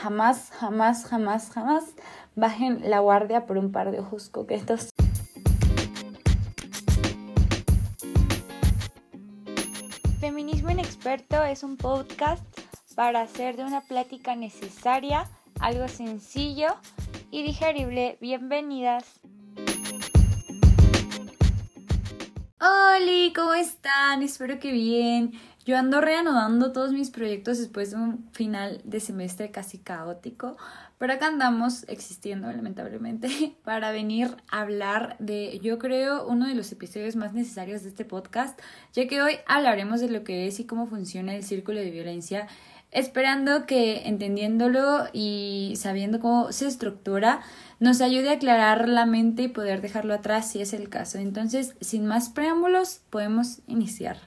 jamás, 0.00 0.50
jamás, 0.50 1.04
jamás, 1.04 1.50
jamás 1.50 1.84
bajen 2.34 2.88
la 2.88 3.00
guardia 3.00 3.44
por 3.44 3.58
un 3.58 3.70
par 3.70 3.90
de 3.90 4.00
ojos 4.00 4.30
coquetos. 4.30 4.88
Feminismo 10.20 10.70
Inexperto 10.70 11.42
es 11.44 11.62
un 11.62 11.76
podcast 11.76 12.42
para 12.94 13.22
hacer 13.22 13.56
de 13.56 13.64
una 13.64 13.82
plática 13.82 14.36
necesaria 14.36 15.26
algo 15.60 15.86
sencillo 15.88 16.68
y 17.30 17.42
digerible. 17.42 18.16
Bienvenidas. 18.20 19.20
Hola, 22.62 23.32
¿cómo 23.34 23.54
están? 23.54 24.22
Espero 24.22 24.58
que 24.58 24.72
bien. 24.72 25.32
Yo 25.70 25.78
ando 25.78 26.00
reanudando 26.00 26.72
todos 26.72 26.92
mis 26.92 27.10
proyectos 27.10 27.58
después 27.58 27.92
de 27.92 27.96
un 27.96 28.28
final 28.32 28.80
de 28.82 28.98
semestre 28.98 29.52
casi 29.52 29.78
caótico, 29.78 30.56
pero 30.98 31.12
acá 31.12 31.28
andamos 31.28 31.84
existiendo 31.86 32.50
lamentablemente 32.50 33.54
para 33.64 33.92
venir 33.92 34.34
a 34.50 34.62
hablar 34.62 35.14
de, 35.20 35.60
yo 35.62 35.78
creo, 35.78 36.26
uno 36.26 36.48
de 36.48 36.56
los 36.56 36.72
episodios 36.72 37.14
más 37.14 37.34
necesarios 37.34 37.84
de 37.84 37.90
este 37.90 38.04
podcast, 38.04 38.58
ya 38.94 39.06
que 39.06 39.22
hoy 39.22 39.34
hablaremos 39.46 40.00
de 40.00 40.10
lo 40.10 40.24
que 40.24 40.48
es 40.48 40.58
y 40.58 40.64
cómo 40.64 40.88
funciona 40.88 41.36
el 41.36 41.44
círculo 41.44 41.78
de 41.78 41.92
violencia 41.92 42.48
esperando 42.92 43.66
que 43.66 44.08
entendiéndolo 44.08 45.06
y 45.12 45.74
sabiendo 45.76 46.18
cómo 46.18 46.50
se 46.50 46.66
estructura 46.66 47.40
nos 47.78 48.00
ayude 48.00 48.30
a 48.30 48.34
aclarar 48.34 48.88
la 48.88 49.06
mente 49.06 49.44
y 49.44 49.48
poder 49.48 49.80
dejarlo 49.80 50.14
atrás 50.14 50.50
si 50.50 50.60
es 50.60 50.72
el 50.72 50.88
caso. 50.88 51.18
Entonces, 51.18 51.76
sin 51.80 52.06
más 52.06 52.28
preámbulos, 52.28 53.00
podemos 53.10 53.60
iniciar. 53.68 54.18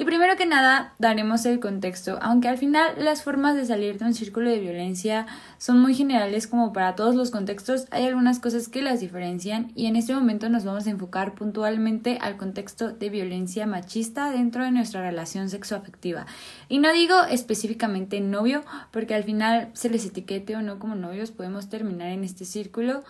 Y 0.00 0.06
primero 0.06 0.34
que 0.34 0.46
nada, 0.46 0.94
daremos 0.98 1.44
el 1.44 1.60
contexto, 1.60 2.18
aunque 2.22 2.48
al 2.48 2.56
final 2.56 2.94
las 2.96 3.22
formas 3.22 3.54
de 3.54 3.66
salir 3.66 3.98
de 3.98 4.06
un 4.06 4.14
círculo 4.14 4.48
de 4.48 4.58
violencia 4.58 5.26
son 5.58 5.78
muy 5.78 5.94
generales 5.94 6.46
como 6.46 6.72
para 6.72 6.94
todos 6.94 7.14
los 7.14 7.30
contextos, 7.30 7.84
hay 7.90 8.06
algunas 8.06 8.40
cosas 8.40 8.68
que 8.68 8.80
las 8.80 9.00
diferencian 9.00 9.72
y 9.74 9.88
en 9.88 9.96
este 9.96 10.14
momento 10.14 10.48
nos 10.48 10.64
vamos 10.64 10.86
a 10.86 10.90
enfocar 10.90 11.34
puntualmente 11.34 12.16
al 12.22 12.38
contexto 12.38 12.92
de 12.92 13.10
violencia 13.10 13.66
machista 13.66 14.30
dentro 14.30 14.64
de 14.64 14.70
nuestra 14.70 15.02
relación 15.02 15.50
sexoafectiva. 15.50 16.24
Y 16.70 16.78
no 16.78 16.90
digo 16.94 17.22
específicamente 17.24 18.22
novio, 18.22 18.64
porque 18.92 19.14
al 19.14 19.24
final 19.24 19.68
se 19.74 19.90
les 19.90 20.06
etiquete 20.06 20.56
o 20.56 20.62
no 20.62 20.78
como 20.78 20.94
novios, 20.94 21.30
podemos 21.30 21.68
terminar 21.68 22.08
en 22.08 22.24
este 22.24 22.46
círculo. 22.46 23.04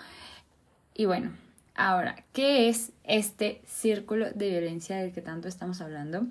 Y 0.92 1.04
bueno, 1.04 1.30
ahora, 1.76 2.16
¿qué 2.32 2.68
es 2.68 2.90
este 3.04 3.62
círculo 3.64 4.32
de 4.32 4.50
violencia 4.50 4.96
del 4.96 5.12
que 5.12 5.22
tanto 5.22 5.46
estamos 5.46 5.80
hablando? 5.80 6.26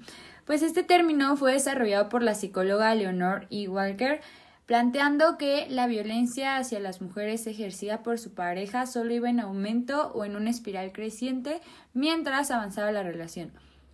Pues 0.50 0.64
este 0.64 0.82
término 0.82 1.38
fue 1.38 1.54
desarrollado 1.54 2.10
por 2.10 2.24
la 2.24 2.34
psicóloga 2.34 2.96
Leonor 2.96 3.46
E. 3.52 3.68
Walker, 3.68 4.20
planteando 4.66 5.38
que 5.38 5.68
la 5.70 5.86
violencia 5.86 6.58
hacia 6.58 6.80
las 6.80 7.02
mujeres 7.02 7.46
ejercida 7.46 8.02
por 8.02 8.18
su 8.18 8.34
pareja 8.34 8.88
solo 8.88 9.14
iba 9.14 9.30
en 9.30 9.40
aumento 9.40 10.12
o 10.16 10.26
en 10.26 10.36
una 10.36 10.50
espiral 10.50 10.92
creciente 10.92 11.62
mientras 11.94 12.50
avanzaba 12.50 12.92
la 12.92 13.04
relación. 13.04 13.52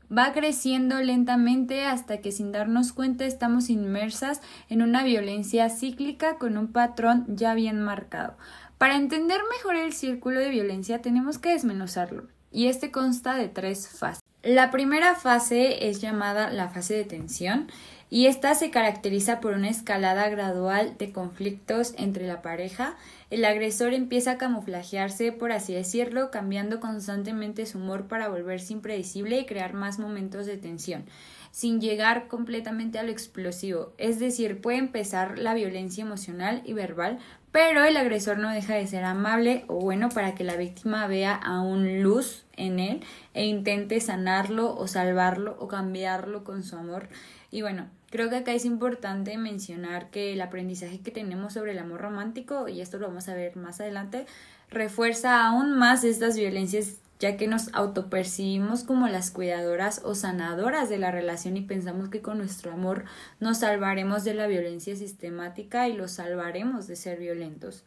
Va 0.09 0.31
creciendo 0.31 1.01
lentamente 1.01 1.83
hasta 1.83 2.21
que 2.21 2.31
sin 2.31 2.53
darnos 2.53 2.93
cuenta 2.93 3.25
estamos 3.25 3.69
inmersas 3.69 4.39
en 4.69 4.81
una 4.81 5.03
violencia 5.03 5.69
cíclica 5.69 6.37
con 6.37 6.57
un 6.57 6.71
patrón 6.71 7.25
ya 7.27 7.53
bien 7.53 7.81
marcado. 7.81 8.37
Para 8.77 8.95
entender 8.95 9.41
mejor 9.57 9.75
el 9.75 9.91
círculo 9.91 10.39
de 10.39 10.51
violencia 10.51 11.01
tenemos 11.01 11.37
que 11.37 11.49
desmenuzarlo, 11.49 12.29
y 12.49 12.67
este 12.67 12.91
consta 12.91 13.35
de 13.35 13.49
tres 13.49 13.89
fases. 13.89 14.24
La 14.45 14.69
primera 14.69 15.15
fase 15.15 15.89
es 15.89 16.01
llamada 16.01 16.51
la 16.51 16.69
fase 16.69 16.93
de 16.93 17.03
tensión 17.03 17.65
y 18.11 18.27
esta 18.27 18.53
se 18.53 18.69
caracteriza 18.69 19.39
por 19.39 19.55
una 19.55 19.69
escalada 19.69 20.29
gradual 20.29 20.99
de 20.99 21.11
conflictos 21.11 21.95
entre 21.97 22.27
la 22.27 22.43
pareja. 22.43 22.95
El 23.31 23.43
agresor 23.43 23.95
empieza 23.95 24.33
a 24.33 24.37
camuflajearse, 24.37 25.31
por 25.31 25.51
así 25.51 25.73
decirlo, 25.73 26.29
cambiando 26.29 26.79
constantemente 26.79 27.65
su 27.65 27.79
humor 27.79 28.07
para 28.07 28.29
volverse 28.29 28.73
impredecible 28.73 29.39
y 29.39 29.47
crear 29.47 29.73
más 29.73 29.97
momentos 29.97 30.45
de 30.45 30.57
tensión, 30.57 31.05
sin 31.49 31.81
llegar 31.81 32.27
completamente 32.27 32.99
a 32.99 33.03
lo 33.03 33.09
explosivo. 33.09 33.93
Es 33.97 34.19
decir, 34.19 34.61
puede 34.61 34.77
empezar 34.77 35.39
la 35.39 35.55
violencia 35.55 36.03
emocional 36.03 36.61
y 36.65 36.73
verbal, 36.73 37.17
pero 37.55 37.85
el 37.85 37.95
agresor 37.95 38.37
no 38.37 38.49
deja 38.49 38.75
de 38.75 38.85
ser 38.85 39.05
amable 39.05 39.63
o 39.67 39.75
bueno 39.75 40.09
para 40.09 40.35
que 40.35 40.43
la 40.43 40.57
víctima 40.57 41.07
vea 41.07 41.33
aún 41.33 42.03
luz 42.03 42.43
en 42.57 42.81
él 42.81 43.01
e 43.33 43.45
intente 43.45 44.01
sanarlo 44.01 44.75
o 44.75 44.89
salvarlo 44.89 45.55
o 45.61 45.69
cambiarlo 45.69 46.43
con 46.43 46.63
su 46.63 46.75
amor. 46.75 47.07
Y 47.51 47.61
bueno, 47.61 47.87
creo 48.09 48.29
que 48.29 48.35
acá 48.35 48.51
es 48.51 48.65
importante 48.65 49.37
mencionar 49.37 50.09
que 50.09 50.33
el 50.33 50.41
aprendizaje 50.41 50.99
que 50.99 51.11
tenemos 51.11 51.53
sobre 51.53 51.71
el 51.71 51.79
amor 51.79 52.01
romántico, 52.01 52.67
y 52.67 52.81
esto 52.81 52.97
lo 52.97 53.07
vamos 53.07 53.29
a 53.29 53.35
ver 53.35 53.55
más 53.55 53.79
adelante, 53.79 54.25
refuerza 54.69 55.47
aún 55.47 55.77
más 55.77 56.03
estas 56.03 56.35
violencias 56.35 56.95
ya 57.19 57.37
que 57.37 57.47
nos 57.47 57.73
autopercibimos 57.73 58.83
como 58.83 59.07
las 59.07 59.31
cuidadoras 59.31 60.01
o 60.03 60.15
sanadoras 60.15 60.89
de 60.89 60.97
la 60.97 61.11
relación 61.11 61.57
y 61.57 61.61
pensamos 61.61 62.09
que 62.09 62.21
con 62.21 62.37
nuestro 62.37 62.71
amor 62.71 63.05
nos 63.39 63.59
salvaremos 63.59 64.23
de 64.23 64.33
la 64.33 64.47
violencia 64.47 64.95
sistemática 64.95 65.87
y 65.87 65.93
los 65.93 66.11
salvaremos 66.11 66.87
de 66.87 66.95
ser 66.95 67.19
violentos. 67.19 67.83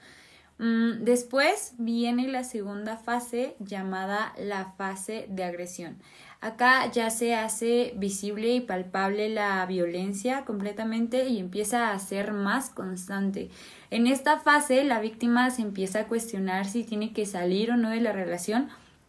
Mm, 0.59 1.05
después 1.05 1.75
viene 1.79 2.27
la 2.27 2.43
segunda 2.43 2.97
fase 2.97 3.55
llamada 3.61 4.33
la 4.37 4.73
fase 4.73 5.27
de 5.29 5.45
agresión. 5.45 5.99
Acá 6.41 6.91
ya 6.91 7.11
se 7.11 7.35
hace 7.35 7.93
visible 7.97 8.55
y 8.55 8.61
palpable 8.61 9.29
la 9.29 9.65
violencia 9.67 10.45
completamente 10.45 11.29
y 11.29 11.39
empieza 11.39 11.93
a 11.93 11.99
ser 11.99 12.33
más 12.33 12.71
constante. 12.71 13.51
En 13.91 14.07
esta 14.07 14.39
fase 14.39 14.83
la 14.85 15.01
víctima 15.01 15.51
se 15.51 15.63
empieza 15.63 16.01
a 16.01 16.07
cuestionar 16.09 16.67
si 16.67 16.83
tiene 16.83 17.13
que 17.13 17.27
salir 17.27 17.71
o 17.71 17.77
no 17.77 17.91
de 17.91 18.01
la 18.01 18.13
relación 18.13 18.69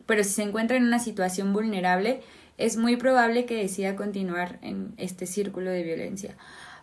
pero 0.10 0.24
si 0.24 0.32
se 0.32 0.42
encuentra 0.42 0.76
en 0.76 0.86
una 0.86 0.98
situación 0.98 1.54
vulnerable, 1.54 2.22
es 2.58 2.78
muy 2.78 2.96
probable 2.96 3.46
que 3.46 3.56
decida 3.56 3.96
continuar 3.96 4.58
en 4.64 4.92
este 4.98 5.28
círculo 5.28 5.70
de 5.70 5.84
violencia. 5.84 6.36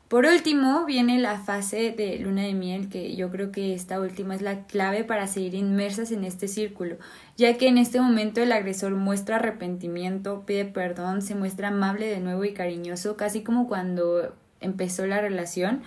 Por 0.06 0.26
último, 0.26 0.84
viene 0.84 1.18
la 1.18 1.40
fase 1.40 1.90
de 1.90 2.20
luna 2.20 2.42
de 2.42 2.54
miel, 2.54 2.88
que 2.88 3.16
yo 3.16 3.28
creo 3.32 3.50
que 3.50 3.74
esta 3.74 4.00
última 4.00 4.36
es 4.36 4.42
la 4.42 4.64
clave 4.66 5.02
para 5.02 5.26
seguir 5.26 5.56
inmersas 5.56 6.12
en 6.12 6.22
este 6.22 6.46
círculo, 6.46 6.98
ya 7.36 7.58
que 7.58 7.66
en 7.66 7.78
este 7.78 8.00
momento 8.00 8.40
el 8.40 8.52
agresor 8.52 8.92
muestra 8.92 9.36
arrepentimiento, 9.36 10.44
pide 10.46 10.64
perdón, 10.64 11.20
se 11.20 11.34
muestra 11.34 11.68
amable 11.68 12.06
de 12.06 12.20
nuevo 12.20 12.44
y 12.44 12.52
cariñoso, 12.52 13.16
casi 13.16 13.42
como 13.42 13.66
cuando 13.66 14.36
empezó 14.60 15.04
la 15.04 15.20
relación, 15.20 15.82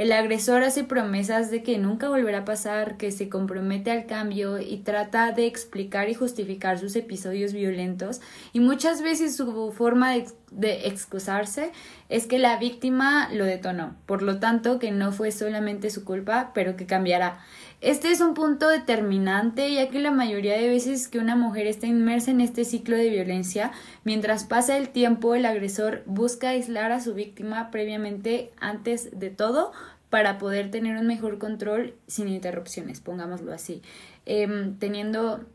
el 0.00 0.12
agresor 0.12 0.62
hace 0.62 0.82
promesas 0.82 1.50
de 1.50 1.62
que 1.62 1.76
nunca 1.76 2.08
volverá 2.08 2.38
a 2.38 2.44
pasar, 2.46 2.96
que 2.96 3.12
se 3.12 3.28
compromete 3.28 3.90
al 3.90 4.06
cambio 4.06 4.58
y 4.58 4.78
trata 4.78 5.32
de 5.32 5.44
explicar 5.44 6.08
y 6.08 6.14
justificar 6.14 6.78
sus 6.78 6.96
episodios 6.96 7.52
violentos 7.52 8.22
y 8.54 8.60
muchas 8.60 9.02
veces 9.02 9.36
su 9.36 9.72
forma 9.76 10.12
de, 10.12 10.26
de 10.52 10.86
excusarse 10.86 11.70
es 12.08 12.26
que 12.26 12.38
la 12.38 12.56
víctima 12.56 13.28
lo 13.34 13.44
detonó, 13.44 13.94
por 14.06 14.22
lo 14.22 14.38
tanto 14.38 14.78
que 14.78 14.90
no 14.90 15.12
fue 15.12 15.32
solamente 15.32 15.90
su 15.90 16.02
culpa, 16.02 16.52
pero 16.54 16.76
que 16.76 16.86
cambiará. 16.86 17.40
Este 17.80 18.10
es 18.10 18.20
un 18.20 18.34
punto 18.34 18.68
determinante 18.68 19.72
ya 19.72 19.88
que 19.88 20.00
la 20.00 20.10
mayoría 20.10 20.58
de 20.58 20.68
veces 20.68 21.08
que 21.08 21.18
una 21.18 21.34
mujer 21.34 21.66
está 21.66 21.86
inmersa 21.86 22.30
en 22.30 22.42
este 22.42 22.66
ciclo 22.66 22.94
de 22.94 23.08
violencia, 23.08 23.72
mientras 24.04 24.44
pasa 24.44 24.76
el 24.76 24.90
tiempo 24.90 25.34
el 25.34 25.46
agresor 25.46 26.02
busca 26.04 26.50
aislar 26.50 26.92
a 26.92 27.00
su 27.00 27.14
víctima 27.14 27.70
previamente 27.70 28.52
antes 28.60 29.18
de 29.18 29.30
todo 29.30 29.72
para 30.10 30.36
poder 30.36 30.70
tener 30.70 30.98
un 30.98 31.06
mejor 31.06 31.38
control 31.38 31.94
sin 32.06 32.28
interrupciones, 32.28 33.00
pongámoslo 33.00 33.50
así, 33.52 33.80
em, 34.26 34.76
teniendo 34.78 35.46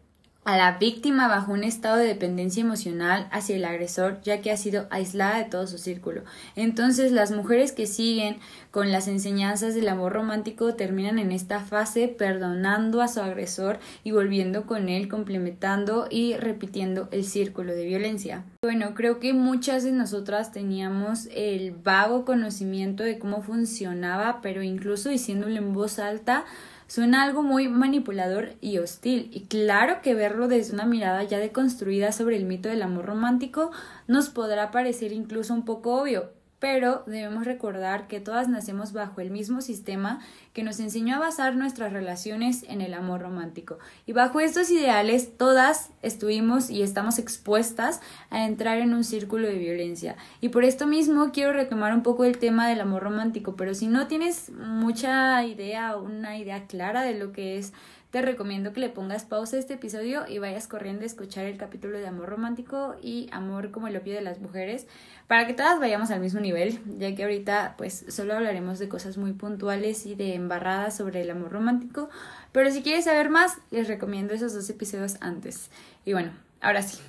a 0.45 0.57
la 0.57 0.77
víctima 0.77 1.27
bajo 1.27 1.51
un 1.51 1.63
estado 1.63 1.97
de 1.97 2.05
dependencia 2.05 2.61
emocional 2.61 3.27
hacia 3.31 3.55
el 3.55 3.65
agresor, 3.65 4.21
ya 4.21 4.41
que 4.41 4.51
ha 4.51 4.57
sido 4.57 4.85
aislada 4.91 5.39
de 5.39 5.45
todo 5.45 5.65
su 5.65 5.79
círculo. 5.79 6.21
Entonces, 6.55 7.11
las 7.11 7.31
mujeres 7.31 7.71
que 7.71 7.87
siguen 7.87 8.37
con 8.69 8.91
las 8.91 9.07
enseñanzas 9.07 9.73
del 9.73 9.89
amor 9.89 10.13
romántico 10.13 10.75
terminan 10.75 11.17
en 11.17 11.31
esta 11.31 11.61
fase 11.61 12.07
perdonando 12.07 13.01
a 13.01 13.07
su 13.07 13.21
agresor 13.21 13.79
y 14.03 14.11
volviendo 14.11 14.67
con 14.67 14.87
él, 14.87 15.07
complementando 15.07 16.07
y 16.11 16.35
repitiendo 16.35 17.09
el 17.11 17.25
círculo 17.25 17.73
de 17.73 17.85
violencia. 17.85 18.43
Bueno, 18.61 18.93
creo 18.93 19.19
que 19.19 19.33
muchas 19.33 19.83
de 19.83 19.93
nosotras 19.93 20.51
teníamos 20.51 21.27
el 21.33 21.71
vago 21.71 22.23
conocimiento 22.23 23.03
de 23.03 23.17
cómo 23.17 23.41
funcionaba, 23.41 24.41
pero 24.43 24.61
incluso 24.61 25.09
diciéndolo 25.09 25.55
en 25.55 25.73
voz 25.73 25.97
alta, 25.97 26.45
Suena 26.95 27.23
algo 27.23 27.43
muy 27.43 27.67
manipulador 27.67 28.53
y 28.61 28.77
hostil, 28.77 29.29
y 29.33 29.47
claro 29.47 30.01
que 30.01 30.13
verlo 30.13 30.47
desde 30.47 30.73
una 30.73 30.85
mirada 30.85 31.21
ya 31.23 31.39
deconstruida 31.39 32.13
sobre 32.13 32.37
el 32.37 32.45
mito 32.45 32.69
del 32.69 32.81
amor 32.81 33.03
romántico 33.03 33.71
nos 34.07 34.29
podrá 34.29 34.71
parecer 34.71 35.11
incluso 35.11 35.53
un 35.53 35.65
poco 35.65 36.01
obvio, 36.01 36.31
pero 36.59 37.03
debemos 37.05 37.45
recordar 37.45 38.07
que 38.07 38.19
todas 38.19 38.47
nacemos 38.47 38.93
bajo 38.93 39.21
el 39.21 39.29
mismo 39.29 39.61
sistema 39.61 40.21
que 40.53 40.63
nos 40.63 40.79
enseñó 40.79 41.15
a 41.15 41.19
basar 41.19 41.55
nuestras 41.55 41.91
relaciones 41.91 42.63
en 42.69 42.81
el 42.81 42.93
amor 42.93 43.21
romántico. 43.21 43.77
Y 44.05 44.13
bajo 44.13 44.39
estos 44.39 44.71
ideales 44.71 45.37
todas 45.37 45.89
estuvimos 46.01 46.69
y 46.69 46.81
estamos 46.81 47.19
expuestas 47.19 48.01
a 48.29 48.45
entrar 48.45 48.77
en 48.77 48.93
un 48.93 49.03
círculo 49.03 49.47
de 49.47 49.57
violencia. 49.57 50.15
Y 50.39 50.49
por 50.49 50.63
esto 50.63 50.87
mismo 50.87 51.31
quiero 51.31 51.51
retomar 51.53 51.93
un 51.93 52.03
poco 52.03 52.23
el 52.23 52.37
tema 52.37 52.69
del 52.69 52.81
amor 52.81 53.03
romántico, 53.03 53.55
pero 53.55 53.73
si 53.73 53.87
no 53.87 54.07
tienes 54.07 54.49
mucha 54.51 55.43
idea 55.43 55.97
o 55.97 56.03
una 56.03 56.37
idea 56.37 56.67
clara 56.67 57.03
de 57.03 57.15
lo 57.15 57.31
que 57.31 57.57
es 57.57 57.73
te 58.15 58.21
recomiendo 58.21 58.71
que 58.71 58.79
le 58.79 58.87
pongas 58.87 59.25
pausa 59.25 59.57
a 59.57 59.59
este 59.59 59.73
episodio 59.73 60.23
y 60.25 60.39
vayas 60.39 60.69
corriendo 60.69 61.03
a 61.03 61.05
escuchar 61.05 61.43
el 61.43 61.57
capítulo 61.57 61.97
de 61.97 62.07
amor 62.07 62.29
romántico 62.29 62.95
y 63.01 63.27
amor 63.33 63.71
como 63.71 63.89
el 63.89 63.97
opio 63.97 64.13
de 64.13 64.21
las 64.21 64.39
mujeres 64.39 64.87
para 65.27 65.45
que 65.45 65.53
todas 65.53 65.81
vayamos 65.81 66.11
al 66.11 66.21
mismo 66.21 66.39
nivel, 66.39 66.79
ya 66.97 67.13
que 67.13 67.23
ahorita 67.23 67.75
pues 67.77 68.05
solo 68.07 68.33
hablaremos 68.33 68.79
de 68.79 68.87
cosas 68.87 69.17
muy 69.17 69.33
puntuales 69.33 70.05
y 70.05 70.15
de 70.15 70.33
embarradas 70.33 70.95
sobre 70.95 71.23
el 71.23 71.29
amor 71.29 71.51
romántico, 71.51 72.09
pero 72.53 72.71
si 72.71 72.83
quieres 72.83 73.03
saber 73.03 73.29
más, 73.29 73.57
les 73.69 73.89
recomiendo 73.89 74.33
esos 74.33 74.53
dos 74.53 74.69
episodios 74.69 75.17
antes. 75.19 75.69
Y 76.05 76.13
bueno, 76.13 76.31
ahora 76.61 76.83
sí, 76.83 76.99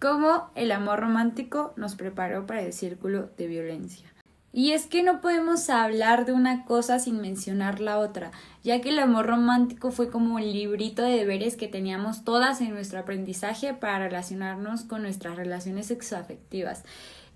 ¿cómo 0.00 0.50
el 0.56 0.72
amor 0.72 0.98
romántico 0.98 1.74
nos 1.76 1.94
preparó 1.94 2.46
para 2.46 2.62
el 2.62 2.72
círculo 2.72 3.30
de 3.38 3.46
violencia? 3.46 4.10
Y 4.52 4.72
es 4.72 4.86
que 4.86 5.04
no 5.04 5.20
podemos 5.20 5.70
hablar 5.70 6.26
de 6.26 6.32
una 6.32 6.64
cosa 6.64 6.98
sin 6.98 7.20
mencionar 7.20 7.80
la 7.80 7.98
otra, 7.98 8.32
ya 8.64 8.80
que 8.80 8.88
el 8.88 8.98
amor 8.98 9.26
romántico 9.26 9.92
fue 9.92 10.10
como 10.10 10.34
un 10.34 10.42
librito 10.42 11.02
de 11.02 11.12
deberes 11.12 11.56
que 11.56 11.68
teníamos 11.68 12.24
todas 12.24 12.60
en 12.60 12.70
nuestro 12.70 12.98
aprendizaje 12.98 13.74
para 13.74 14.00
relacionarnos 14.00 14.82
con 14.82 15.02
nuestras 15.02 15.36
relaciones 15.36 15.86
sexoafectivas. 15.86 16.82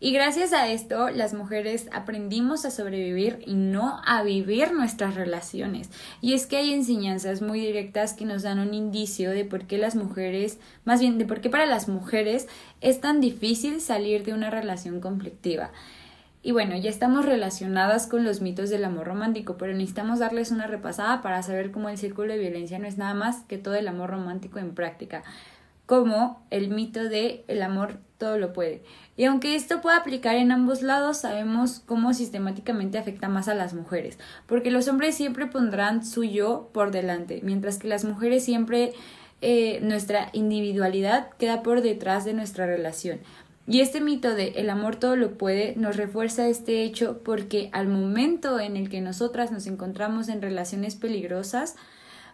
Y 0.01 0.13
gracias 0.13 0.53
a 0.53 0.69
esto, 0.69 1.09
las 1.09 1.35
mujeres 1.35 1.89
aprendimos 1.93 2.65
a 2.65 2.73
sobrevivir 2.73 3.39
y 3.47 3.55
no 3.55 4.03
a 4.05 4.23
vivir 4.25 4.73
nuestras 4.73 5.15
relaciones. 5.15 5.91
Y 6.21 6.35
es 6.35 6.47
que 6.47 6.57
hay 6.57 6.75
enseñanzas 6.75 7.43
muy 7.43 7.61
directas 7.61 8.13
que 8.13 8.25
nos 8.25 8.43
dan 8.43 8.59
un 8.59 8.75
indicio 8.75 9.31
de 9.31 9.45
por 9.45 9.67
qué 9.67 9.79
las 9.79 9.95
mujeres, 9.95 10.59
más 10.85 11.01
bien 11.01 11.17
de 11.17 11.27
por 11.27 11.41
qué 11.41 11.49
para 11.49 11.65
las 11.65 11.89
mujeres 11.89 12.49
es 12.81 13.01
tan 13.01 13.21
difícil 13.21 13.81
salir 13.81 14.25
de 14.25 14.35
una 14.35 14.51
relación 14.51 15.01
conflictiva. 15.01 15.71
Y 16.47 16.53
bueno, 16.53 16.77
ya 16.77 16.91
estamos 16.91 17.25
relacionadas 17.25 18.07
con 18.07 18.23
los 18.23 18.43
mitos 18.43 18.69
del 18.69 18.85
amor 18.85 19.07
romántico, 19.07 19.57
pero 19.57 19.73
necesitamos 19.73 20.19
darles 20.19 20.51
una 20.51 20.67
repasada 20.67 21.23
para 21.23 21.43
saber 21.43 21.71
cómo 21.71 21.89
el 21.89 21.97
círculo 21.97 22.35
de 22.35 22.39
violencia 22.39 22.79
no 22.79 22.87
es 22.87 22.99
nada 22.99 23.15
más 23.15 23.45
que 23.45 23.57
todo 23.57 23.75
el 23.77 23.89
amor 23.89 24.11
romántico 24.11 24.59
en 24.59 24.75
práctica, 24.75 25.23
como 25.87 26.45
el 26.51 26.69
mito 26.69 27.03
de 27.03 27.47
el 27.49 27.63
amor 27.63 27.97
todo 28.19 28.37
lo 28.37 28.53
puede. 28.53 28.83
Y 29.17 29.25
aunque 29.25 29.55
esto 29.55 29.81
pueda 29.81 29.97
aplicar 29.97 30.37
en 30.37 30.53
ambos 30.53 30.83
lados, 30.83 31.17
sabemos 31.17 31.81
cómo 31.87 32.13
sistemáticamente 32.13 32.99
afecta 32.99 33.31
más 33.31 33.49
a 33.49 33.55
las 33.55 33.73
mujeres, 33.73 34.19
porque 34.47 34.71
los 34.71 34.87
hombres 34.87 35.15
siempre 35.15 35.47
pondrán 35.47 36.05
su 36.05 36.25
yo 36.25 36.69
por 36.75 36.91
delante, 36.91 37.41
mientras 37.43 37.79
que 37.79 37.89
las 37.89 38.05
mujeres 38.05 38.45
siempre 38.45 38.93
eh, 39.41 39.81
nuestra 39.83 40.29
individualidad 40.33 41.31
queda 41.39 41.63
por 41.63 41.81
detrás 41.81 42.27
de 42.27 42.35
nuestra 42.35 42.67
relación. 42.67 43.21
Y 43.67 43.81
este 43.81 44.01
mito 44.01 44.35
de 44.35 44.49
el 44.57 44.69
amor 44.69 44.97
todo 44.97 45.17
lo 45.17 45.39
puede 45.39 45.75
nos 45.77 45.97
refuerza 45.97 46.49
este 46.49 46.83
hecho 46.83 47.23
porque 47.25 47.71
al 47.73 47.89
momento 47.89 48.61
en 48.61 48.77
el 48.77 48.91
que 48.91 49.01
nosotras 49.01 49.53
nos 49.53 49.67
encontramos 49.67 50.29
en 50.29 50.43
relaciones 50.43 50.97
peligrosas, 50.97 51.77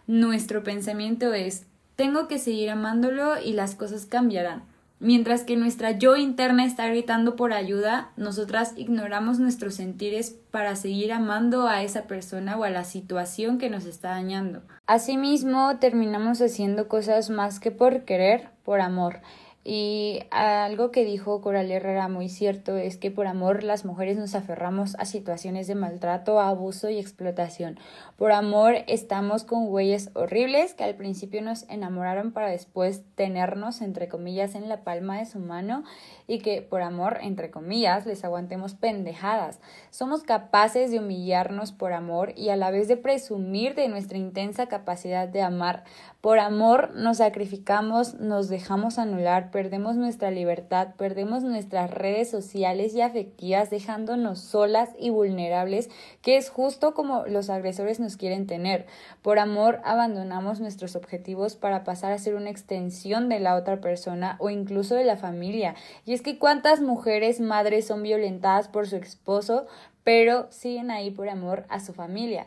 nuestro 0.07 0.63
pensamiento 0.63 1.33
es 1.33 1.65
tengo 1.95 2.27
que 2.27 2.39
seguir 2.39 2.69
amándolo 2.69 3.41
y 3.41 3.53
las 3.53 3.75
cosas 3.75 4.05
cambiarán. 4.05 4.63
Mientras 4.99 5.43
que 5.43 5.57
nuestra 5.57 5.97
yo 5.97 6.15
interna 6.15 6.63
está 6.63 6.87
gritando 6.87 7.35
por 7.35 7.53
ayuda, 7.53 8.11
nosotras 8.17 8.73
ignoramos 8.77 9.39
nuestros 9.39 9.73
sentires 9.73 10.35
para 10.51 10.75
seguir 10.75 11.11
amando 11.11 11.67
a 11.67 11.81
esa 11.81 12.03
persona 12.03 12.55
o 12.55 12.63
a 12.63 12.69
la 12.69 12.83
situación 12.83 13.57
que 13.57 13.71
nos 13.71 13.85
está 13.85 14.09
dañando. 14.09 14.61
Asimismo, 14.85 15.79
terminamos 15.79 16.39
haciendo 16.39 16.87
cosas 16.87 17.31
más 17.31 17.59
que 17.59 17.71
por 17.71 18.03
querer, 18.05 18.49
por 18.63 18.79
amor. 18.79 19.21
Y 19.63 20.23
algo 20.31 20.89
que 20.89 21.05
dijo 21.05 21.39
Coral 21.41 21.69
Herrera 21.69 22.07
muy 22.07 22.29
cierto 22.29 22.77
es 22.77 22.97
que 22.97 23.11
por 23.11 23.27
amor 23.27 23.63
las 23.63 23.85
mujeres 23.85 24.17
nos 24.17 24.33
aferramos 24.33 24.95
a 24.97 25.05
situaciones 25.05 25.67
de 25.67 25.75
maltrato, 25.75 26.39
abuso 26.39 26.89
y 26.89 26.97
explotación. 26.97 27.77
Por 28.17 28.31
amor 28.31 28.77
estamos 28.87 29.43
con 29.43 29.67
güeyes 29.67 30.09
horribles 30.15 30.73
que 30.73 30.83
al 30.83 30.95
principio 30.95 31.43
nos 31.43 31.69
enamoraron 31.69 32.31
para 32.31 32.49
después 32.49 33.03
tenernos 33.13 33.81
entre 33.81 34.07
comillas 34.07 34.55
en 34.55 34.67
la 34.67 34.83
palma 34.83 35.19
de 35.19 35.27
su 35.27 35.37
mano 35.37 35.83
y 36.25 36.39
que 36.39 36.63
por 36.63 36.81
amor 36.81 37.19
entre 37.21 37.51
comillas 37.51 38.07
les 38.07 38.25
aguantemos 38.25 38.73
pendejadas. 38.73 39.59
Somos 39.91 40.23
capaces 40.23 40.89
de 40.89 40.97
humillarnos 40.97 41.71
por 41.71 41.93
amor 41.93 42.33
y 42.35 42.49
a 42.49 42.55
la 42.55 42.71
vez 42.71 42.87
de 42.87 42.97
presumir 42.97 43.75
de 43.75 43.89
nuestra 43.89 44.17
intensa 44.17 44.65
capacidad 44.65 45.27
de 45.27 45.43
amar. 45.43 45.83
Por 46.21 46.37
amor 46.37 46.91
nos 46.93 47.17
sacrificamos, 47.17 48.19
nos 48.19 48.47
dejamos 48.47 48.99
anular, 48.99 49.49
perdemos 49.49 49.95
nuestra 49.95 50.29
libertad, 50.29 50.89
perdemos 50.95 51.41
nuestras 51.43 51.89
redes 51.89 52.29
sociales 52.29 52.93
y 52.93 53.01
afectivas, 53.01 53.71
dejándonos 53.71 54.39
solas 54.39 54.91
y 54.99 55.09
vulnerables, 55.09 55.89
que 56.21 56.37
es 56.37 56.51
justo 56.51 56.93
como 56.93 57.25
los 57.25 57.49
agresores 57.49 57.99
nos 57.99 58.17
quieren 58.17 58.45
tener. 58.45 58.85
Por 59.23 59.39
amor 59.39 59.81
abandonamos 59.83 60.59
nuestros 60.59 60.95
objetivos 60.95 61.55
para 61.55 61.83
pasar 61.83 62.11
a 62.11 62.19
ser 62.19 62.35
una 62.35 62.51
extensión 62.51 63.27
de 63.27 63.39
la 63.39 63.55
otra 63.55 63.81
persona 63.81 64.35
o 64.37 64.51
incluso 64.51 64.93
de 64.93 65.05
la 65.05 65.17
familia. 65.17 65.73
Y 66.05 66.13
es 66.13 66.21
que 66.21 66.37
cuántas 66.37 66.81
mujeres 66.81 67.39
madres 67.39 67.87
son 67.87 68.03
violentadas 68.03 68.67
por 68.67 68.87
su 68.87 68.97
esposo, 68.97 69.65
pero 70.03 70.45
siguen 70.51 70.91
ahí 70.91 71.09
por 71.09 71.29
amor 71.29 71.65
a 71.67 71.79
su 71.79 71.93
familia. 71.93 72.45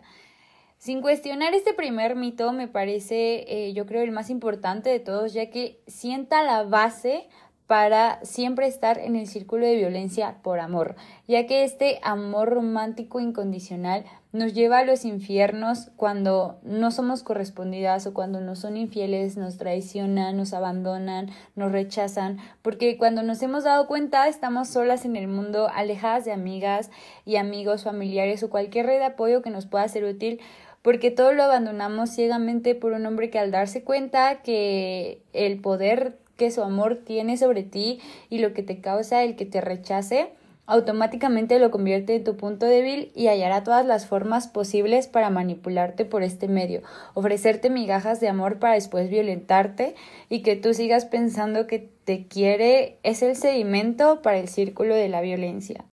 Sin 0.84 1.00
cuestionar 1.00 1.54
este 1.54 1.72
primer 1.72 2.14
mito, 2.14 2.52
me 2.52 2.68
parece, 2.68 3.46
eh, 3.48 3.72
yo 3.72 3.86
creo, 3.86 4.02
el 4.02 4.10
más 4.10 4.28
importante 4.28 4.90
de 4.90 5.00
todos, 5.00 5.32
ya 5.32 5.48
que 5.48 5.80
sienta 5.86 6.42
la 6.42 6.62
base 6.64 7.26
para 7.66 8.22
siempre 8.22 8.66
estar 8.66 8.98
en 8.98 9.16
el 9.16 9.26
círculo 9.26 9.64
de 9.64 9.76
violencia 9.76 10.36
por 10.42 10.60
amor, 10.60 10.96
ya 11.26 11.46
que 11.46 11.64
este 11.64 12.00
amor 12.02 12.50
romántico 12.50 13.18
incondicional 13.18 14.04
nos 14.32 14.52
lleva 14.52 14.80
a 14.80 14.84
los 14.84 15.06
infiernos 15.06 15.90
cuando 15.96 16.58
no 16.62 16.90
somos 16.90 17.22
correspondidas 17.22 18.06
o 18.06 18.12
cuando 18.12 18.40
nos 18.40 18.58
son 18.58 18.76
infieles, 18.76 19.38
nos 19.38 19.56
traicionan, 19.56 20.36
nos 20.36 20.52
abandonan, 20.52 21.30
nos 21.54 21.72
rechazan, 21.72 22.38
porque 22.60 22.98
cuando 22.98 23.22
nos 23.22 23.40
hemos 23.42 23.64
dado 23.64 23.86
cuenta 23.86 24.28
estamos 24.28 24.68
solas 24.68 25.06
en 25.06 25.16
el 25.16 25.28
mundo, 25.28 25.70
alejadas 25.72 26.26
de 26.26 26.32
amigas 26.32 26.90
y 27.24 27.36
amigos, 27.36 27.84
familiares 27.84 28.42
o 28.42 28.50
cualquier 28.50 28.86
red 28.86 28.98
de 28.98 29.04
apoyo 29.04 29.40
que 29.40 29.50
nos 29.50 29.64
pueda 29.64 29.88
ser 29.88 30.04
útil, 30.04 30.40
porque 30.84 31.10
todo 31.10 31.32
lo 31.32 31.42
abandonamos 31.44 32.10
ciegamente 32.10 32.74
por 32.74 32.92
un 32.92 33.06
hombre 33.06 33.30
que 33.30 33.38
al 33.38 33.50
darse 33.50 33.82
cuenta 33.82 34.42
que 34.42 35.22
el 35.32 35.58
poder 35.58 36.18
que 36.36 36.50
su 36.50 36.62
amor 36.62 37.00
tiene 37.06 37.38
sobre 37.38 37.62
ti 37.62 38.00
y 38.28 38.40
lo 38.40 38.52
que 38.52 38.62
te 38.62 38.82
causa 38.82 39.22
el 39.22 39.34
que 39.34 39.46
te 39.46 39.62
rechace, 39.62 40.28
automáticamente 40.66 41.58
lo 41.58 41.70
convierte 41.70 42.16
en 42.16 42.24
tu 42.24 42.36
punto 42.36 42.66
débil 42.66 43.12
y 43.14 43.28
hallará 43.28 43.64
todas 43.64 43.86
las 43.86 44.06
formas 44.06 44.46
posibles 44.46 45.08
para 45.08 45.30
manipularte 45.30 46.04
por 46.04 46.22
este 46.22 46.48
medio, 46.48 46.82
ofrecerte 47.14 47.70
migajas 47.70 48.20
de 48.20 48.28
amor 48.28 48.58
para 48.58 48.74
después 48.74 49.08
violentarte 49.08 49.94
y 50.28 50.42
que 50.42 50.54
tú 50.54 50.74
sigas 50.74 51.06
pensando 51.06 51.66
que 51.66 51.78
te 51.78 52.26
quiere 52.28 52.98
es 53.02 53.22
el 53.22 53.36
sedimento 53.36 54.20
para 54.20 54.36
el 54.36 54.48
círculo 54.48 54.94
de 54.94 55.08
la 55.08 55.22
violencia. 55.22 55.86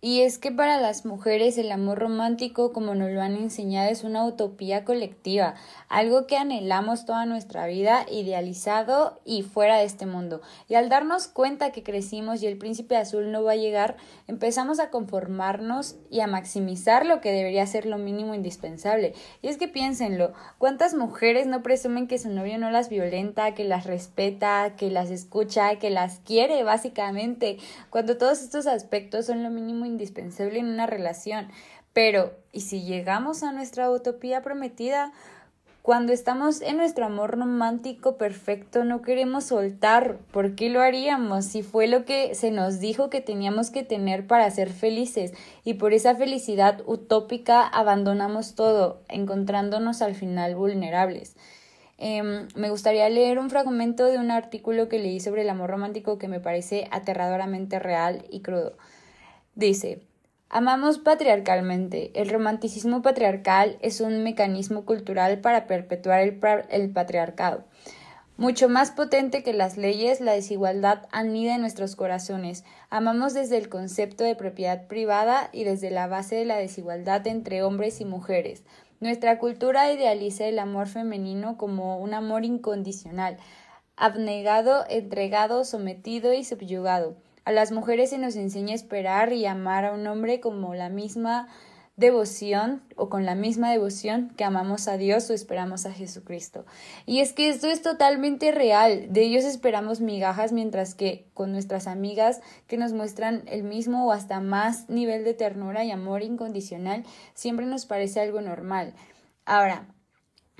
Y 0.00 0.20
es 0.20 0.38
que 0.38 0.52
para 0.52 0.80
las 0.80 1.04
mujeres 1.04 1.58
el 1.58 1.72
amor 1.72 1.98
romántico, 1.98 2.72
como 2.72 2.94
nos 2.94 3.10
lo 3.10 3.20
han 3.20 3.34
enseñado, 3.34 3.90
es 3.90 4.04
una 4.04 4.24
utopía 4.24 4.84
colectiva, 4.84 5.56
algo 5.88 6.28
que 6.28 6.36
anhelamos 6.36 7.04
toda 7.04 7.26
nuestra 7.26 7.66
vida, 7.66 8.06
idealizado 8.08 9.18
y 9.24 9.42
fuera 9.42 9.78
de 9.78 9.84
este 9.86 10.06
mundo. 10.06 10.40
Y 10.68 10.76
al 10.76 10.88
darnos 10.88 11.26
cuenta 11.26 11.72
que 11.72 11.82
crecimos 11.82 12.40
y 12.44 12.46
el 12.46 12.58
príncipe 12.58 12.96
azul 12.96 13.32
no 13.32 13.42
va 13.42 13.52
a 13.52 13.56
llegar, 13.56 13.96
empezamos 14.28 14.78
a 14.78 14.90
conformarnos 14.90 15.96
y 16.10 16.20
a 16.20 16.28
maximizar 16.28 17.04
lo 17.04 17.20
que 17.20 17.32
debería 17.32 17.66
ser 17.66 17.84
lo 17.84 17.98
mínimo 17.98 18.36
indispensable. 18.36 19.14
Y 19.42 19.48
es 19.48 19.56
que 19.56 19.66
piénsenlo, 19.66 20.32
¿cuántas 20.58 20.94
mujeres 20.94 21.48
no 21.48 21.64
presumen 21.64 22.06
que 22.06 22.18
su 22.18 22.28
novio 22.28 22.56
no 22.58 22.70
las 22.70 22.88
violenta, 22.88 23.52
que 23.52 23.64
las 23.64 23.84
respeta, 23.84 24.76
que 24.76 24.92
las 24.92 25.10
escucha, 25.10 25.80
que 25.80 25.90
las 25.90 26.20
quiere, 26.20 26.62
básicamente, 26.62 27.58
cuando 27.90 28.16
todos 28.16 28.42
estos 28.42 28.68
aspectos 28.68 29.26
son 29.26 29.42
lo 29.42 29.50
mínimo 29.50 29.87
indispensable 29.88 30.58
en 30.58 30.66
una 30.66 30.86
relación. 30.86 31.48
Pero, 31.92 32.32
¿y 32.52 32.60
si 32.60 32.82
llegamos 32.82 33.42
a 33.42 33.52
nuestra 33.52 33.90
utopía 33.90 34.42
prometida? 34.42 35.12
Cuando 35.88 36.12
estamos 36.12 36.60
en 36.60 36.76
nuestro 36.76 37.06
amor 37.06 37.38
romántico 37.38 38.18
perfecto, 38.18 38.84
no 38.84 39.00
queremos 39.00 39.44
soltar. 39.44 40.18
¿Por 40.32 40.54
qué 40.54 40.68
lo 40.68 40.82
haríamos? 40.82 41.46
Si 41.46 41.62
fue 41.62 41.86
lo 41.86 42.04
que 42.04 42.34
se 42.34 42.50
nos 42.50 42.78
dijo 42.78 43.08
que 43.08 43.22
teníamos 43.22 43.70
que 43.70 43.84
tener 43.84 44.26
para 44.26 44.50
ser 44.50 44.68
felices. 44.68 45.32
Y 45.64 45.74
por 45.74 45.94
esa 45.94 46.14
felicidad 46.14 46.82
utópica 46.86 47.66
abandonamos 47.66 48.54
todo, 48.54 49.00
encontrándonos 49.08 50.02
al 50.02 50.14
final 50.14 50.56
vulnerables. 50.56 51.36
Em, 51.96 52.46
me 52.54 52.68
gustaría 52.68 53.08
leer 53.08 53.38
un 53.38 53.48
fragmento 53.48 54.04
de 54.04 54.18
un 54.18 54.30
artículo 54.30 54.88
que 54.90 54.98
leí 54.98 55.20
sobre 55.20 55.40
el 55.40 55.48
amor 55.48 55.70
romántico 55.70 56.18
que 56.18 56.28
me 56.28 56.38
parece 56.38 56.86
aterradoramente 56.90 57.78
real 57.78 58.26
y 58.30 58.40
crudo. 58.40 58.76
Dice, 59.58 60.02
Amamos 60.50 61.00
patriarcalmente. 61.00 62.12
El 62.14 62.28
romanticismo 62.28 63.02
patriarcal 63.02 63.76
es 63.82 64.00
un 64.00 64.22
mecanismo 64.22 64.84
cultural 64.84 65.40
para 65.40 65.66
perpetuar 65.66 66.20
el, 66.20 66.90
patriarcado. 66.92 67.64
Mucho 68.36 68.68
más 68.68 68.92
potente 68.92 69.42
que 69.42 69.52
las 69.52 69.76
leyes, 69.76 70.20
la 70.20 70.30
desigualdad 70.30 71.08
anida 71.10 71.56
en 71.56 71.60
nuestros 71.60 71.96
corazones. 71.96 72.62
Amamos 72.88 73.34
desde 73.34 73.56
el 73.56 73.68
concepto 73.68 74.22
de 74.22 74.36
propiedad 74.36 74.86
privada 74.86 75.50
y 75.52 75.64
desde 75.64 75.90
la 75.90 76.06
base 76.06 76.36
de 76.36 76.44
la 76.44 76.58
desigualdad 76.58 77.26
entre 77.26 77.64
hombres 77.64 78.00
y 78.00 78.04
mujeres. 78.04 78.62
Nuestra 79.00 79.40
cultura 79.40 79.92
idealiza 79.92 80.46
el 80.46 80.60
amor 80.60 80.86
femenino 80.86 81.58
como 81.58 81.98
un 81.98 82.14
amor 82.14 82.44
incondicional, 82.44 83.38
abnegado, 83.96 84.84
entregado, 84.88 85.64
sometido 85.64 86.32
y 86.32 86.44
subyugado. 86.44 87.16
A 87.48 87.50
las 87.50 87.72
mujeres 87.72 88.10
se 88.10 88.18
nos 88.18 88.36
enseña 88.36 88.72
a 88.72 88.74
esperar 88.74 89.32
y 89.32 89.46
amar 89.46 89.86
a 89.86 89.94
un 89.94 90.06
hombre 90.06 90.38
como 90.38 90.74
la 90.74 90.90
misma 90.90 91.48
devoción 91.96 92.82
o 92.94 93.08
con 93.08 93.24
la 93.24 93.34
misma 93.34 93.70
devoción 93.70 94.34
que 94.36 94.44
amamos 94.44 94.86
a 94.86 94.98
Dios 94.98 95.30
o 95.30 95.32
esperamos 95.32 95.86
a 95.86 95.92
Jesucristo. 95.94 96.66
Y 97.06 97.20
es 97.20 97.32
que 97.32 97.48
esto 97.48 97.68
es 97.68 97.80
totalmente 97.80 98.52
real. 98.52 99.10
De 99.14 99.22
ellos 99.22 99.44
esperamos 99.44 100.02
migajas 100.02 100.52
mientras 100.52 100.94
que 100.94 101.24
con 101.32 101.50
nuestras 101.50 101.86
amigas 101.86 102.42
que 102.66 102.76
nos 102.76 102.92
muestran 102.92 103.44
el 103.46 103.62
mismo 103.62 104.06
o 104.06 104.12
hasta 104.12 104.40
más 104.40 104.90
nivel 104.90 105.24
de 105.24 105.32
ternura 105.32 105.86
y 105.86 105.90
amor 105.90 106.22
incondicional 106.22 107.06
siempre 107.32 107.64
nos 107.64 107.86
parece 107.86 108.20
algo 108.20 108.42
normal. 108.42 108.92
Ahora, 109.46 109.86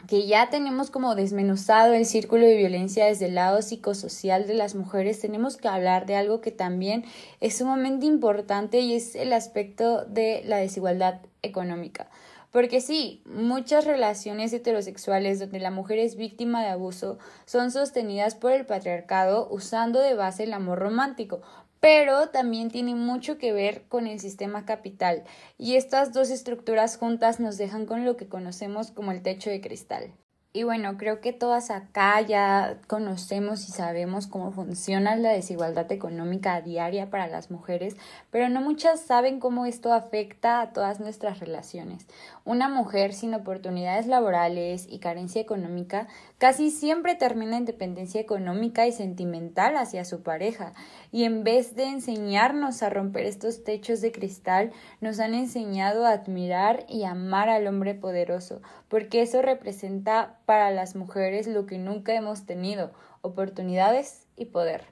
que 0.07 0.27
ya 0.27 0.49
tenemos 0.49 0.91
como 0.91 1.15
desmenuzado 1.15 1.93
el 1.93 2.07
círculo 2.07 2.47
de 2.47 2.57
violencia 2.57 3.07
desde 3.07 3.27
el 3.27 3.35
lado 3.35 3.61
psicosocial 3.63 4.47
de 4.47 4.55
las 4.55 4.75
mujeres, 4.75 5.21
tenemos 5.21 5.57
que 5.57 5.69
hablar 5.69 6.07
de 6.07 6.17
algo 6.17 6.41
que 6.41 6.53
también 6.53 7.05
es 7.41 7.59
sumamente 7.59 8.07
importante 8.07 8.81
y 8.81 8.95
es 8.95 9.15
el 9.15 9.33
aspecto 9.33 10.05
de 10.05 10.43
la 10.45 10.59
desigualdad 10.59 11.21
económica. 11.43 12.09
Porque 12.51 12.81
sí, 12.81 13.23
muchas 13.27 13.85
relaciones 13.85 14.53
heterosexuales 14.55 15.39
donde 15.39 15.61
la 15.61 15.71
mujer 15.71 15.99
es 15.99 16.17
víctima 16.17 16.63
de 16.63 16.71
abuso 16.71 17.19
son 17.45 17.71
sostenidas 17.71 18.35
por 18.35 18.53
el 18.53 18.65
patriarcado 18.65 19.49
usando 19.51 20.01
de 20.01 20.15
base 20.15 20.45
el 20.45 20.55
amor 20.55 20.79
romántico, 20.79 21.43
pero 21.81 22.29
también 22.29 22.71
tiene 22.71 22.95
mucho 22.95 23.39
que 23.39 23.53
ver 23.53 23.83
con 23.89 24.07
el 24.07 24.21
sistema 24.21 24.65
capital 24.65 25.25
y 25.57 25.77
estas 25.77 26.13
dos 26.13 26.31
estructuras 26.31 26.97
juntas 26.97 27.41
nos 27.41 27.57
dejan 27.59 27.87
con 27.87 28.05
lo 28.05 28.17
que 28.17 28.29
conocemos 28.29 28.91
como 28.91 29.13
el 29.13 29.23
techo 29.23 29.51
de 29.51 29.61
cristal. 29.61 30.13
Y 30.55 30.63
bueno, 30.63 30.97
creo 30.97 31.21
que 31.21 31.35
todas 31.35 31.71
acá 31.71 32.21
ya 32.23 32.81
conocemos 32.87 33.69
y 33.69 33.73
sabemos 33.73 34.27
cómo 34.27 34.51
funciona 34.51 35.15
la 35.15 35.31
desigualdad 35.31 35.93
económica 35.93 36.63
diaria 36.63 37.11
para 37.11 37.27
las 37.27 37.51
mujeres, 37.51 37.97
pero 38.31 38.49
no 38.49 38.63
muchas 38.63 39.01
saben 39.01 39.41
cómo 39.41 39.67
esto 39.67 39.93
afecta 39.93 40.63
a 40.63 40.73
todas 40.73 41.01
nuestras 41.01 41.39
relaciones. 41.41 42.07
Una 42.47 42.71
mujer 42.71 43.13
sin 43.13 43.35
oportunidades 43.35 44.07
laborales 44.07 44.87
y 44.89 45.01
carencia 45.01 45.43
económica 45.43 46.09
casi 46.39 46.71
siempre 46.71 47.17
termina 47.17 47.57
en 47.57 47.65
dependencia 47.65 48.21
económica 48.21 48.87
y 48.87 48.93
sentimental 48.93 49.77
hacia 49.77 50.05
su 50.05 50.23
pareja, 50.23 50.73
y 51.13 51.25
en 51.25 51.45
vez 51.45 51.75
de 51.75 51.85
enseñarnos 51.85 52.83
a 52.83 52.91
romper 52.91 53.27
estos 53.27 53.65
techos 53.65 54.01
de 54.01 54.13
cristal, 54.13 54.73
nos 55.01 55.21
han 55.21 55.35
enseñado 55.35 56.07
a 56.07 56.13
admirar 56.13 56.85
y 56.89 57.05
amar 57.05 57.49
al 57.49 57.67
hombre 57.67 57.95
poderoso, 57.95 58.63
porque 58.89 59.23
eso 59.23 59.43
representa 59.43 60.39
para 60.47 60.71
las 60.71 60.97
mujeres 60.97 61.47
lo 61.47 61.67
que 61.67 61.79
nunca 61.79 62.15
hemos 62.15 62.47
tenido, 62.47 62.93
oportunidades 63.21 64.27
y 64.37 64.47
poder. 64.47 64.85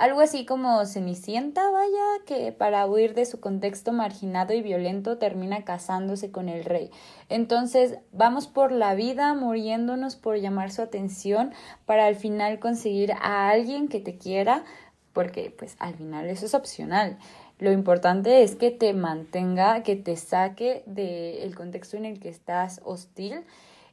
Algo 0.00 0.22
así 0.22 0.46
como 0.46 0.86
Cenicienta, 0.86 1.70
vaya, 1.70 2.24
que 2.24 2.52
para 2.52 2.86
huir 2.86 3.12
de 3.12 3.26
su 3.26 3.38
contexto 3.38 3.92
marginado 3.92 4.54
y 4.54 4.62
violento 4.62 5.18
termina 5.18 5.62
casándose 5.66 6.30
con 6.30 6.48
el 6.48 6.64
rey. 6.64 6.90
Entonces 7.28 7.98
vamos 8.10 8.46
por 8.46 8.72
la 8.72 8.94
vida 8.94 9.34
muriéndonos 9.34 10.16
por 10.16 10.38
llamar 10.38 10.72
su 10.72 10.80
atención 10.80 11.52
para 11.84 12.06
al 12.06 12.16
final 12.16 12.60
conseguir 12.60 13.12
a 13.20 13.50
alguien 13.50 13.88
que 13.88 14.00
te 14.00 14.16
quiera, 14.16 14.64
porque 15.12 15.54
pues 15.54 15.76
al 15.80 15.96
final 15.96 16.30
eso 16.30 16.46
es 16.46 16.54
opcional. 16.54 17.18
Lo 17.58 17.70
importante 17.70 18.42
es 18.42 18.56
que 18.56 18.70
te 18.70 18.94
mantenga, 18.94 19.82
que 19.82 19.96
te 19.96 20.16
saque 20.16 20.82
del 20.86 21.54
contexto 21.54 21.98
en 21.98 22.06
el 22.06 22.20
que 22.20 22.30
estás 22.30 22.80
hostil 22.86 23.44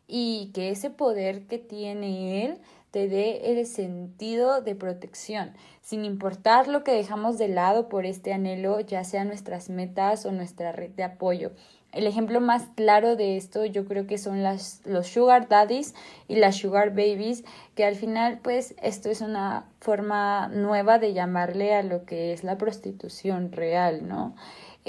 y 0.07 0.51
que 0.53 0.69
ese 0.69 0.89
poder 0.89 1.47
que 1.47 1.57
tiene 1.57 2.45
él 2.45 2.59
te 2.91 3.07
dé 3.07 3.51
el 3.51 3.65
sentido 3.65 4.61
de 4.61 4.75
protección, 4.75 5.51
sin 5.81 6.05
importar 6.05 6.67
lo 6.67 6.83
que 6.83 6.93
dejamos 6.93 7.37
de 7.37 7.47
lado 7.47 7.89
por 7.89 8.05
este 8.05 8.33
anhelo, 8.33 8.79
ya 8.79 9.03
sea 9.03 9.25
nuestras 9.25 9.69
metas 9.69 10.25
o 10.25 10.31
nuestra 10.31 10.71
red 10.71 10.91
de 10.91 11.03
apoyo. 11.03 11.51
El 11.93 12.05
ejemplo 12.05 12.41
más 12.41 12.63
claro 12.75 13.15
de 13.15 13.37
esto 13.37 13.65
yo 13.65 13.85
creo 13.85 14.07
que 14.07 14.17
son 14.17 14.43
las, 14.43 14.81
los 14.85 15.07
sugar 15.07 15.47
daddies 15.47 15.95
y 16.27 16.35
las 16.35 16.57
sugar 16.57 16.89
babies, 16.91 17.43
que 17.75 17.85
al 17.85 17.95
final 17.95 18.39
pues 18.43 18.75
esto 18.81 19.09
es 19.09 19.21
una 19.21 19.65
forma 19.79 20.49
nueva 20.49 20.99
de 20.99 21.13
llamarle 21.13 21.73
a 21.73 21.83
lo 21.83 22.05
que 22.05 22.33
es 22.33 22.43
la 22.43 22.57
prostitución 22.57 23.51
real, 23.51 24.07
¿no? 24.07 24.35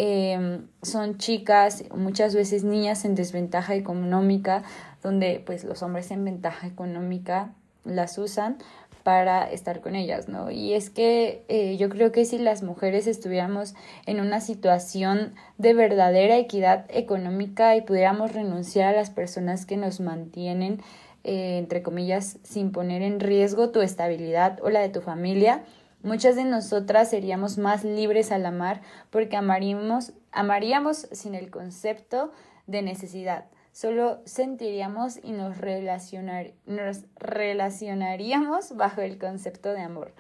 Em, 0.01 0.69
son 0.83 1.19
chicas, 1.19 1.85
muchas 1.95 2.35
veces 2.35 2.63
niñas 2.63 3.05
en 3.05 3.15
desventaja 3.15 3.75
económica, 3.75 4.63
donde 5.03 5.43
pues 5.45 5.65
los 5.65 5.83
hombres 5.83 6.11
en 6.11 6.25
ventaja 6.25 6.67
económica 6.67 7.55
las 7.89 8.19
usan 8.19 8.59
para 9.03 9.51
estar 9.51 9.81
con 9.81 9.95
ellas, 9.95 10.29
¿no? 10.29 10.51
Y 10.51 10.75
es 10.75 10.91
que 10.91 11.45
eh, 11.49 11.77
yo 11.79 11.89
creo 11.89 12.13
que 12.13 12.25
si 12.25 12.39
las 12.39 12.63
mujeres 12.63 13.07
estuviéramos 13.07 13.75
en 14.07 14.21
una 14.21 14.41
situación 14.41 15.35
de 15.57 15.73
verdadera 15.73 16.37
equidad 16.37 16.85
económica 16.89 17.75
y 17.77 17.81
pudiéramos 17.81 18.33
renunciar 18.33 18.95
a 18.95 18.99
las 18.99 19.11
personas 19.11 19.65
que 19.65 19.77
nos 19.77 20.01
mantienen, 20.01 20.83
eh, 21.25 21.59
entre 21.59 21.83
comillas, 21.83 22.39
sin 22.43 22.71
poner 22.71 23.03
en 23.03 23.21
riesgo 23.21 23.71
tu 23.71 23.81
estabilidad 23.81 24.59
o 24.63 24.71
la 24.71 24.81
de 24.81 24.91
tu 24.91 25.01
familia, 25.01 25.63
Muchas 26.03 26.37
de 26.37 26.45
nosotras 26.45 27.11
seríamos 27.11 27.59
más 27.59 27.83
libres 27.83 28.31
al 28.31 28.47
amar 28.47 28.83
porque 29.11 29.37
amaríamos, 29.37 30.13
amaríamos 30.31 31.09
sin 31.11 31.35
el 31.35 31.51
concepto 31.51 32.31
de 32.69 32.83
necesidad. 32.83 33.47
Solo 33.81 34.19
sentiríamos 34.25 35.21
y 35.23 35.31
nos, 35.31 35.59
relacionar, 35.59 36.51
nos 36.67 37.05
relacionaríamos 37.15 38.75
bajo 38.75 39.03
el 39.03 39.19
concepto 39.19 39.73
de 39.73 39.83
amor. 39.83 40.11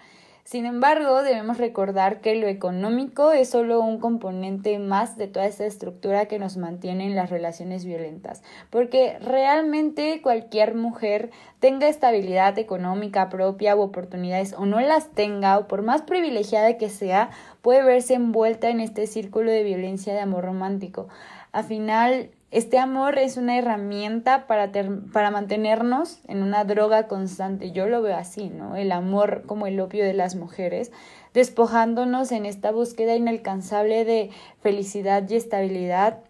Sin 0.44 0.64
embargo, 0.64 1.24
debemos 1.24 1.58
recordar 1.58 2.20
que 2.20 2.36
lo 2.36 2.46
económico 2.46 3.32
es 3.32 3.50
solo 3.50 3.80
un 3.80 3.98
componente 3.98 4.78
más 4.78 5.16
de 5.16 5.26
toda 5.26 5.46
esta 5.46 5.66
estructura 5.66 6.26
que 6.26 6.38
nos 6.38 6.56
mantiene 6.56 7.06
en 7.06 7.16
las 7.16 7.30
relaciones 7.30 7.84
violentas, 7.84 8.44
porque 8.70 9.18
realmente 9.18 10.22
cualquier 10.22 10.76
mujer 10.76 11.32
tenga 11.58 11.88
estabilidad 11.88 12.56
económica 12.60 13.28
propia 13.28 13.74
o 13.74 13.82
oportunidades 13.82 14.52
o 14.52 14.66
no 14.66 14.80
las 14.80 15.10
tenga, 15.10 15.58
o 15.58 15.66
por 15.66 15.82
más 15.82 16.02
privilegiada 16.02 16.78
que 16.78 16.90
sea, 16.90 17.30
puede 17.60 17.82
verse 17.82 18.14
envuelta 18.14 18.70
en 18.70 18.78
este 18.78 19.08
círculo 19.08 19.50
de 19.50 19.64
violencia 19.64 20.14
de 20.14 20.20
amor 20.20 20.44
romántico. 20.44 21.08
Al 21.50 21.64
final, 21.64 22.30
este 22.50 22.78
amor 22.78 23.18
es 23.18 23.36
una 23.36 23.58
herramienta 23.58 24.46
para, 24.46 24.72
para 25.12 25.30
mantenernos 25.30 26.20
en 26.28 26.42
una 26.42 26.64
droga 26.64 27.06
constante. 27.06 27.72
Yo 27.72 27.86
lo 27.86 28.00
veo 28.00 28.16
así, 28.16 28.48
¿no? 28.48 28.74
El 28.74 28.90
amor 28.92 29.42
como 29.46 29.66
el 29.66 29.78
opio 29.80 30.04
de 30.04 30.14
las 30.14 30.34
mujeres, 30.34 30.90
despojándonos 31.34 32.32
en 32.32 32.46
esta 32.46 32.70
búsqueda 32.70 33.16
inalcanzable 33.16 34.06
de 34.06 34.30
felicidad 34.60 35.28
y 35.28 35.36
estabilidad, 35.36 36.20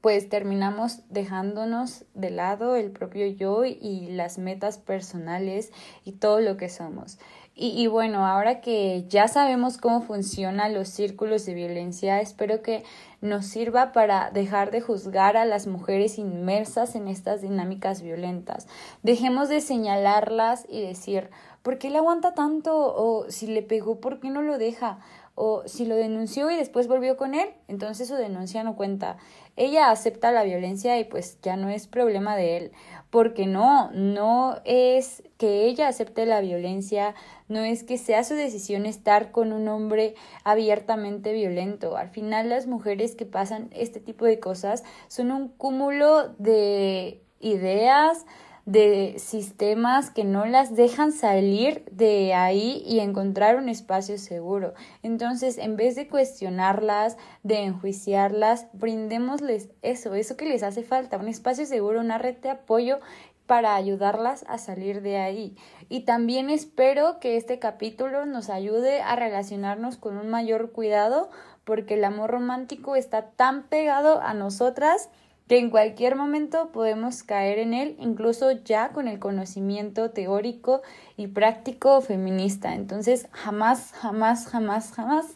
pues 0.00 0.28
terminamos 0.28 1.00
dejándonos 1.10 2.04
de 2.14 2.30
lado 2.30 2.76
el 2.76 2.90
propio 2.90 3.26
yo 3.26 3.64
y 3.64 4.08
las 4.10 4.38
metas 4.38 4.78
personales 4.78 5.72
y 6.04 6.12
todo 6.12 6.40
lo 6.40 6.56
que 6.56 6.68
somos. 6.68 7.18
Y, 7.58 7.68
y, 7.68 7.86
bueno, 7.86 8.26
ahora 8.26 8.60
que 8.60 9.06
ya 9.08 9.28
sabemos 9.28 9.78
cómo 9.78 10.02
funcionan 10.02 10.74
los 10.74 10.88
círculos 10.88 11.46
de 11.46 11.54
violencia, 11.54 12.20
espero 12.20 12.60
que 12.60 12.84
nos 13.22 13.46
sirva 13.46 13.92
para 13.92 14.30
dejar 14.30 14.70
de 14.70 14.82
juzgar 14.82 15.38
a 15.38 15.46
las 15.46 15.66
mujeres 15.66 16.18
inmersas 16.18 16.94
en 16.94 17.08
estas 17.08 17.40
dinámicas 17.40 18.02
violentas. 18.02 18.68
Dejemos 19.02 19.48
de 19.48 19.62
señalarlas 19.62 20.66
y 20.68 20.82
decir, 20.82 21.30
¿por 21.62 21.78
qué 21.78 21.88
le 21.88 21.96
aguanta 21.96 22.34
tanto? 22.34 22.76
O 22.76 23.30
si 23.30 23.46
le 23.46 23.62
pegó, 23.62 24.00
¿por 24.00 24.20
qué 24.20 24.28
no 24.28 24.42
lo 24.42 24.58
deja? 24.58 24.98
O 25.36 25.62
si 25.66 25.86
lo 25.86 25.94
denunció 25.94 26.50
y 26.50 26.56
después 26.56 26.88
volvió 26.88 27.16
con 27.16 27.34
él, 27.34 27.50
entonces 27.68 28.08
su 28.08 28.14
denuncia 28.16 28.64
no 28.64 28.74
cuenta. 28.74 29.18
Ella 29.54 29.90
acepta 29.90 30.32
la 30.32 30.42
violencia 30.42 30.98
y 30.98 31.04
pues 31.04 31.38
ya 31.42 31.56
no 31.56 31.68
es 31.68 31.86
problema 31.86 32.36
de 32.36 32.56
él 32.56 32.72
porque 33.10 33.46
no, 33.46 33.90
no 33.92 34.60
es 34.64 35.22
que 35.38 35.64
ella 35.64 35.88
acepte 35.88 36.26
la 36.26 36.40
violencia, 36.40 37.14
no 37.48 37.60
es 37.60 37.82
que 37.82 37.98
sea 37.98 38.24
su 38.24 38.34
decisión 38.34 38.84
estar 38.84 39.30
con 39.30 39.52
un 39.52 39.68
hombre 39.68 40.14
abiertamente 40.44 41.32
violento. 41.32 41.96
Al 41.96 42.10
final 42.10 42.48
las 42.50 42.66
mujeres 42.66 43.14
que 43.14 43.24
pasan 43.24 43.70
este 43.72 44.00
tipo 44.00 44.24
de 44.24 44.40
cosas 44.40 44.84
son 45.08 45.30
un 45.30 45.48
cúmulo 45.48 46.28
de 46.38 47.22
ideas, 47.40 48.26
de 48.66 49.14
sistemas 49.18 50.10
que 50.10 50.24
no 50.24 50.44
las 50.44 50.74
dejan 50.74 51.12
salir 51.12 51.84
de 51.92 52.34
ahí 52.34 52.82
y 52.84 52.98
encontrar 52.98 53.56
un 53.56 53.68
espacio 53.68 54.18
seguro. 54.18 54.74
Entonces, 55.04 55.56
en 55.56 55.76
vez 55.76 55.94
de 55.94 56.08
cuestionarlas, 56.08 57.16
de 57.44 57.62
enjuiciarlas, 57.62 58.66
brindémosles 58.72 59.70
eso, 59.82 60.14
eso 60.14 60.36
que 60.36 60.46
les 60.46 60.64
hace 60.64 60.82
falta, 60.82 61.16
un 61.16 61.28
espacio 61.28 61.64
seguro, 61.64 62.00
una 62.00 62.18
red 62.18 62.36
de 62.38 62.50
apoyo 62.50 62.98
para 63.46 63.76
ayudarlas 63.76 64.44
a 64.48 64.58
salir 64.58 65.00
de 65.00 65.18
ahí. 65.18 65.56
Y 65.88 66.00
también 66.00 66.50
espero 66.50 67.20
que 67.20 67.36
este 67.36 67.60
capítulo 67.60 68.26
nos 68.26 68.50
ayude 68.50 69.00
a 69.00 69.14
relacionarnos 69.14 69.96
con 69.96 70.18
un 70.18 70.28
mayor 70.28 70.72
cuidado 70.72 71.30
porque 71.64 71.94
el 71.94 72.04
amor 72.04 72.30
romántico 72.32 72.96
está 72.96 73.30
tan 73.30 73.64
pegado 73.68 74.20
a 74.20 74.34
nosotras 74.34 75.08
que 75.48 75.58
en 75.58 75.70
cualquier 75.70 76.16
momento 76.16 76.70
podemos 76.72 77.22
caer 77.22 77.58
en 77.58 77.72
él, 77.72 77.96
incluso 78.00 78.50
ya 78.50 78.90
con 78.90 79.06
el 79.06 79.18
conocimiento 79.18 80.10
teórico 80.10 80.82
y 81.16 81.28
práctico 81.28 82.00
feminista. 82.00 82.74
Entonces, 82.74 83.28
jamás, 83.30 83.92
jamás, 83.92 84.46
jamás, 84.46 84.92
jamás 84.92 85.26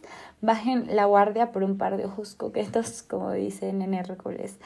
bajen 0.41 0.97
la 0.97 1.05
guardia 1.05 1.53
por 1.53 1.63
un 1.63 1.79
par 1.79 1.97
de 1.97 2.07
ojos 2.07 2.35
coquetos, 2.35 3.03
como 3.03 3.33
dicen 3.33 3.83
en 3.83 3.95
Hércules. 3.95 4.59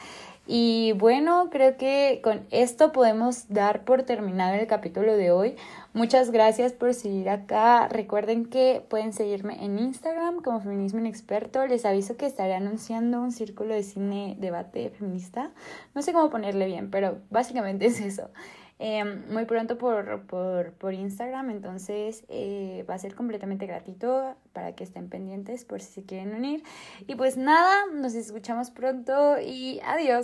Y 0.47 0.93
bueno, 0.93 1.49
creo 1.51 1.75
que 1.75 2.19
con 2.23 2.45
esto 2.51 2.91
podemos 2.91 3.49
dar 3.49 3.83
por 3.83 4.03
terminado 4.03 4.53
el 4.53 4.67
capítulo 4.67 5.17
de 5.17 5.31
hoy. 5.31 5.55
Muchas 5.93 6.29
gracias 6.29 6.73
por 6.73 6.93
seguir 6.93 7.29
acá. 7.29 7.87
Recuerden 7.87 8.45
que 8.45 8.85
pueden 8.87 9.11
seguirme 9.11 9.63
en 9.63 9.79
Instagram 9.79 10.41
como 10.43 10.59
Feminismo 10.59 10.99
Inexperto. 10.99 11.65
Les 11.65 11.85
aviso 11.85 12.15
que 12.15 12.27
estaré 12.27 12.53
anunciando 12.53 13.21
un 13.21 13.31
círculo 13.31 13.73
de 13.73 13.81
cine 13.81 14.35
debate 14.39 14.91
feminista. 14.91 15.51
No 15.95 16.03
sé 16.03 16.13
cómo 16.13 16.29
ponerle 16.29 16.67
bien, 16.67 16.91
pero 16.91 17.17
básicamente 17.31 17.85
es 17.87 17.99
eso. 17.99 18.29
Em, 18.77 19.23
muy 19.31 19.45
pronto 19.45 19.77
por, 19.77 20.25
por, 20.27 20.73
por 20.73 20.93
Instagram, 20.93 21.49
entonces 21.49 22.25
eh, 22.27 22.85
va 22.89 22.95
a 22.95 22.97
ser 22.97 23.15
completamente 23.15 23.65
gratuito 23.65 24.35
para 24.51 24.75
que 24.75 24.83
estén 24.83 25.07
pendientes 25.07 25.63
por 25.63 25.79
si 25.79 25.93
se 25.93 26.03
quieren 26.03 26.35
unir. 26.35 26.61
Y 27.07 27.15
pues 27.15 27.37
nada, 27.37 27.85
nos 27.93 28.15
escuchamos 28.15 28.71
pronto 28.71 29.39
y 29.39 29.79
adiós. 29.85 30.23